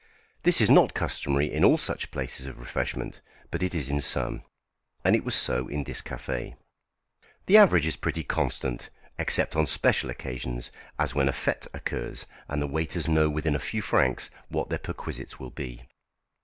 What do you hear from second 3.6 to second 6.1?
it is in some, and it was so in this